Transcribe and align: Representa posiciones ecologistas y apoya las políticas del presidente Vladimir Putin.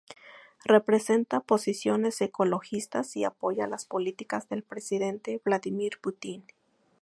Representa 0.65 1.41
posiciones 1.41 2.19
ecologistas 2.21 3.15
y 3.17 3.23
apoya 3.23 3.67
las 3.67 3.85
políticas 3.85 4.49
del 4.49 4.63
presidente 4.63 5.39
Vladimir 5.45 5.99
Putin. 6.01 6.43